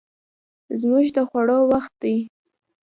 [0.79, 2.17] زموږ د خوړو وخت دی